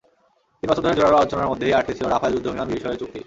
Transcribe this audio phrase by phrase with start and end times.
[0.63, 3.19] তিন বছর ধরে জোরালো আলোচনার মধ্যেই আটকে ছিল রাফায়েল যুদ্ধবিমান বিষয়ের চুক্তি।